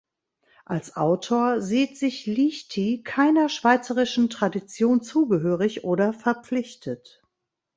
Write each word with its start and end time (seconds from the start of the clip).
Als 0.65 0.95
Autor 0.97 1.61
sieht 1.61 1.95
sich 1.95 2.25
Liechti 2.25 3.03
keiner 3.03 3.49
schweizerischen 3.49 4.31
Tradition 4.31 5.03
zugehörig 5.03 5.83
oder 5.83 6.11
verpflichtet. 6.11 7.21